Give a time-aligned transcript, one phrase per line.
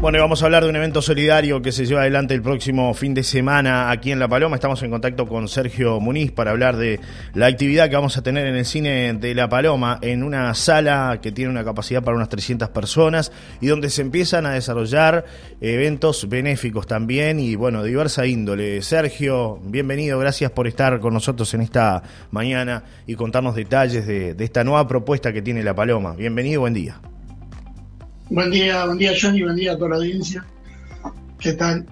[0.00, 2.94] Bueno, y vamos a hablar de un evento solidario que se lleva adelante el próximo
[2.94, 4.54] fin de semana aquí en La Paloma.
[4.54, 7.00] Estamos en contacto con Sergio Muniz para hablar de
[7.34, 11.18] la actividad que vamos a tener en el cine de La Paloma, en una sala
[11.20, 15.24] que tiene una capacidad para unas 300 personas y donde se empiezan a desarrollar
[15.60, 18.80] eventos benéficos también y, bueno, diversa índole.
[18.82, 24.44] Sergio, bienvenido, gracias por estar con nosotros en esta mañana y contarnos detalles de, de
[24.44, 26.14] esta nueva propuesta que tiene La Paloma.
[26.14, 27.00] Bienvenido, buen día.
[28.30, 30.44] Buen día, buen día Johnny, buen día a toda la audiencia.
[31.38, 31.86] ¿Qué tal?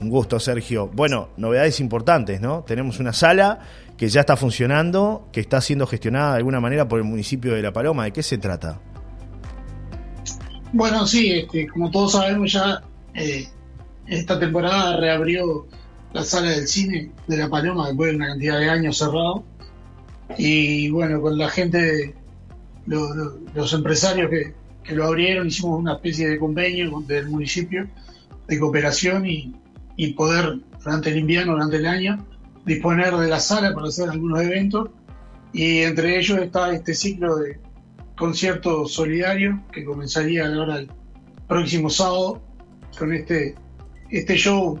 [0.00, 0.88] Un gusto, Sergio.
[0.88, 2.64] Bueno, novedades importantes, ¿no?
[2.66, 3.60] Tenemos una sala
[3.98, 7.60] que ya está funcionando, que está siendo gestionada de alguna manera por el municipio de
[7.60, 8.04] La Paloma.
[8.04, 8.80] ¿De qué se trata?
[10.72, 12.82] Bueno, sí, este, como todos sabemos ya,
[13.14, 13.46] eh,
[14.06, 15.66] esta temporada reabrió
[16.14, 19.44] la sala del cine de La Paloma después de una cantidad de años cerrado.
[20.38, 22.14] Y bueno, con la gente,
[22.86, 24.54] los empresarios que,
[24.84, 27.86] que lo abrieron, hicimos una especie de convenio del municipio
[28.46, 29.54] de cooperación y,
[30.16, 32.24] poder durante el invierno, durante el año,
[32.64, 34.90] disponer de la sala para hacer algunos eventos.
[35.52, 37.60] Y entre ellos está este ciclo de
[38.16, 40.90] conciertos solidarios que comenzaría ahora el
[41.46, 42.42] próximo sábado
[42.98, 43.54] con este,
[44.10, 44.80] este show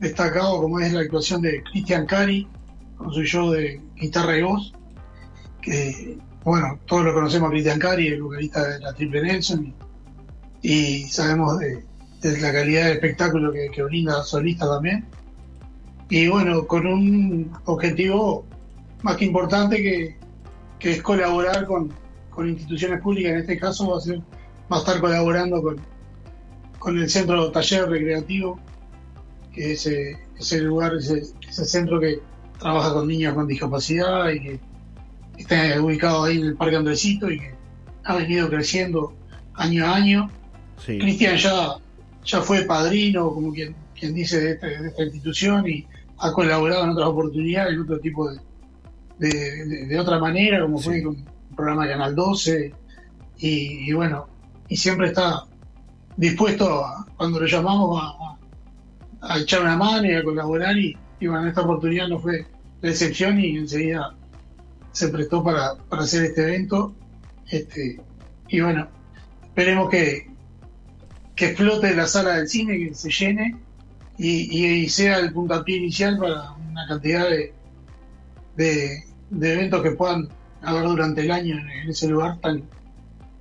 [0.00, 2.46] destacado como es la actuación de Cristian Cari
[2.96, 4.72] con su show de guitarra y voz
[5.62, 9.74] que bueno, todos lo conocemos a Cristian Cari, el vocalista de la Triple Nelson,
[10.62, 11.84] y, sabemos de,
[12.40, 15.06] la calidad de espectáculo que, que brinda solista también.
[16.10, 18.44] Y bueno, con un objetivo
[19.02, 19.76] más que importante
[20.80, 21.92] que, es colaborar con,
[22.38, 24.20] instituciones públicas, en este caso va a, ser,
[24.72, 25.80] va a estar colaborando con,
[26.78, 28.60] con el Centro Taller Recreativo,
[29.52, 32.20] que es ese lugar, ese, ese centro que
[32.60, 34.60] trabaja con niños con discapacidad y que
[35.38, 37.54] está ubicado ahí en el Parque Andresito y que
[38.04, 39.14] ha venido creciendo
[39.54, 40.30] año a año.
[40.84, 41.76] Cristian ya,
[42.24, 45.86] ya fue padrino, como quien, quien dice, este, de, esta institución y
[46.18, 48.30] ha colaborado en otras oportunidades, en otro tipo
[49.18, 52.74] de, de, otra manera, como fue con el programa de Canal 12.
[53.40, 54.26] Y, bueno,
[54.68, 55.44] y siempre está
[56.16, 56.84] dispuesto,
[57.16, 58.02] cuando lo llamamos,
[59.20, 60.76] a, echar una mano y a colaborar.
[60.76, 62.46] Y, y bueno, esta oportunidad no fue
[62.80, 64.14] la excepción y enseguida
[64.92, 66.94] se prestó para, hacer este evento.
[67.50, 68.00] Este,
[68.48, 68.88] y bueno,
[69.42, 70.28] esperemos que,
[71.34, 73.56] que explote la sala del cine, que se llene
[74.18, 77.52] y, sea el puntapié inicial para una cantidad de,
[78.56, 80.28] de, eventos que puedan
[80.62, 82.64] haber durante el año en, ese lugar tan,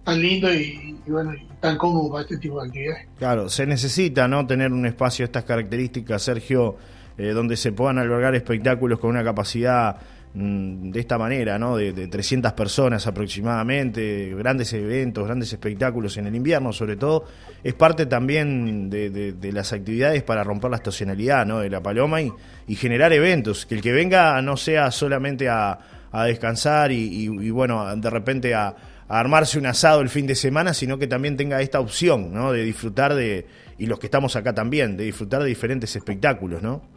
[0.03, 3.07] tan lindo y, bueno, tan cómodo para este tipo de actividades.
[3.18, 6.78] Claro, se necesita no tener un espacio de estas características, Sergio,
[7.18, 9.97] eh, donde se puedan albergar espectáculos con una capacidad
[10.33, 11.77] de esta manera, ¿no?
[11.77, 17.25] De, 300 personas aproximadamente, grandes eventos, grandes espectáculos en el invierno sobre todo,
[17.63, 21.59] es parte también de, las actividades para romper la estacionalidad ¿no?
[21.59, 22.31] de la paloma y,
[22.75, 25.79] generar eventos, que el que venga no sea solamente a,
[26.25, 28.67] descansar y, bueno, de repente a,
[29.07, 32.51] a, armarse un asado el fin de semana, sino que también tenga esta opción ¿no?
[32.51, 33.45] de disfrutar de,
[33.77, 36.97] y los que estamos acá también, de disfrutar de diferentes espectáculos, ¿no?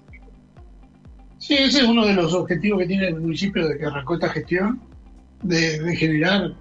[1.40, 4.28] Sí, ese es uno de los objetivos que tiene el municipio de que arrancó esta
[4.28, 4.78] gestión,
[5.42, 6.52] de, generar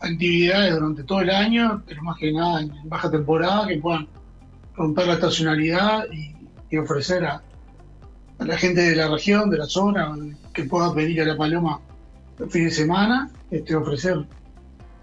[0.00, 4.08] actividades durante todo el año, pero más que nada en baja temporada, que puedan
[4.74, 6.34] romper la estacionalidad y,
[6.76, 7.40] ofrecer a,
[8.40, 10.12] la gente de la región, de la zona,
[10.52, 11.80] que pueda venir a La Paloma
[12.40, 14.26] el fin de semana, este, ofrecer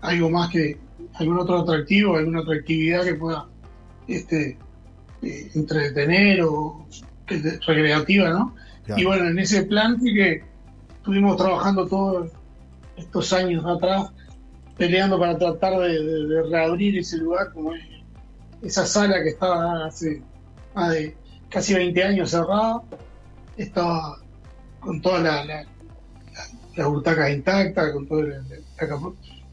[0.01, 0.77] algo más que
[1.13, 3.47] algún otro atractivo, alguna otra actividad que pueda
[4.09, 4.57] este,
[5.21, 6.85] eh, entretener o
[7.25, 8.53] que, recreativa, ¿no?
[8.87, 10.43] Y bueno, en ese plan que
[10.97, 12.31] estuvimos trabajando todos
[12.97, 14.11] estos años atrás,
[14.77, 17.73] peleando para tratar de, reabrir ese lugar, como
[18.61, 20.21] esa sala que estaba hace
[20.73, 20.95] más
[21.49, 22.81] casi 20 años cerrada,
[23.57, 24.17] estaba
[24.79, 25.65] con todas la,
[26.75, 28.21] las butacas intactas, con todo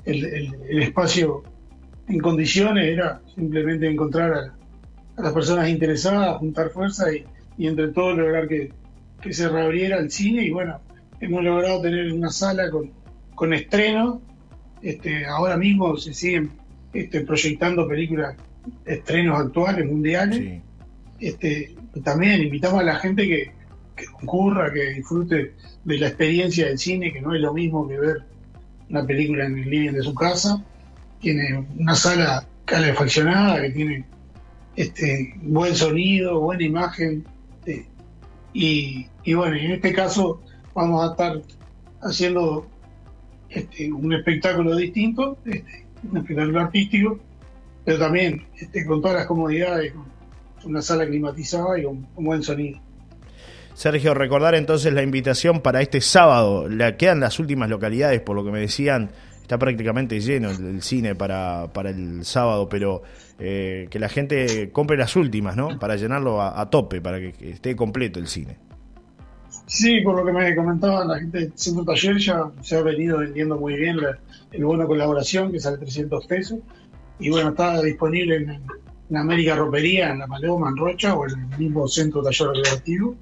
[0.05, 1.43] el, espacio
[2.09, 7.27] en condiciones, era simplemente encontrar a, las personas interesadas, juntar fuerza y,
[7.59, 8.73] y entre todos lograr que,
[9.21, 10.81] que se reabriera el cine y bueno,
[11.21, 12.91] hemos logrado tener una sala con,
[13.35, 14.21] con estreno.
[14.83, 16.51] Este, ahora mismo se siguen
[16.93, 18.37] este, proyectando películas,
[18.85, 20.63] estrenos actuales, mundiales.
[21.19, 21.75] Este,
[22.05, 23.53] también invitamos a la gente que,
[23.97, 25.55] que concurra, que disfrute
[25.85, 28.23] de la experiencia del cine, que no es lo mismo que ver
[28.89, 30.63] una película en el living de su casa.
[31.21, 34.05] Tiene una sala calefaccionada, que tiene
[34.77, 37.25] este, buen sonido, buena imagen.
[37.59, 37.87] Este,
[38.53, 40.43] y, bueno, en este caso
[40.75, 41.43] vamos a estar
[42.03, 42.67] haciendo
[43.49, 47.19] este, un espectáculo distinto, este, un espectáculo artístico,
[47.85, 50.07] pero también este, con todas las comodidades, con
[50.65, 52.81] una sala climatizada y con un buen sonido.
[53.75, 56.69] Sergio, recordar entonces la invitación para este sábado.
[56.69, 59.13] Le quedan las últimas localidades, por lo que me decían,
[59.49, 63.01] está prácticamente lleno el, cine para, para, el sábado, pero
[63.39, 65.79] eh, que la gente compre las últimas, ¿no?
[65.79, 68.59] Para llenarlo a, tope, para que, esté completo el cine.
[69.65, 73.21] Sí, por lo que me comentaba la gente del Centro Taller, ya se ha venido
[73.21, 73.97] vendiendo muy bien
[74.53, 76.59] el bono colaboración, que sale 300 pesos,
[77.19, 81.41] y bueno, está disponible en, en América Ropería, en La Paloma, en Rocha, o en
[81.41, 83.17] el mismo Centro Taller Recreativo.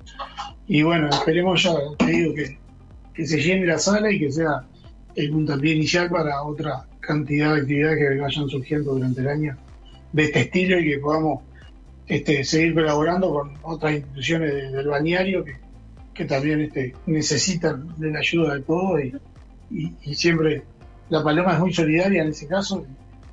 [0.67, 2.59] Y bueno, esperemos ya, te
[3.15, 4.65] que se llene la sala y que sea
[5.17, 9.57] el puntapié inicial para otra cantidad de actividades que vayan surgiendo durante el año
[10.13, 11.43] de este estilo y que podamos
[12.07, 15.57] este, seguir colaborando con otras instituciones del bañario que,
[16.15, 19.01] que también este, necesitan de la ayuda de todos
[19.71, 20.63] y, y, siempre
[21.09, 22.87] la Paloma es muy solidaria en ese caso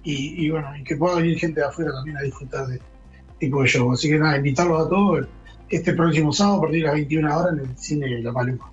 [0.03, 2.85] y, bueno, y que pueda venir gente de afuera también a disfrutar de este
[3.39, 3.91] tipo de show.
[3.91, 5.27] Así que nada, invitarlos a todos
[5.69, 8.69] este próximo sábado a partir de las 21 horas en el cine de La Paloma.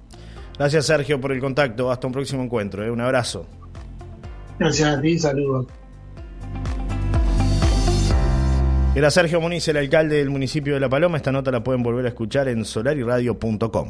[0.60, 2.90] Gracias Sergio por el contacto, hasta un próximo encuentro, ¿eh?
[2.90, 3.46] un abrazo.
[4.58, 5.66] Gracias a ti, saludos.
[8.94, 11.16] Era Sergio Muniz, el alcalde del municipio de La Paloma.
[11.16, 13.88] Esta nota la pueden volver a escuchar en solariradio.com.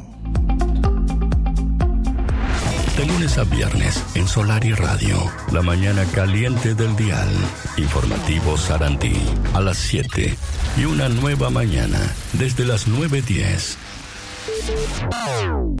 [2.97, 5.17] De lunes a viernes en Solar y Radio,
[5.51, 7.27] la mañana caliente del dial.
[7.75, 9.21] Informativo Sarantí
[9.53, 10.33] a las 7
[10.77, 11.99] y una nueva mañana
[12.31, 13.75] desde las 9.10.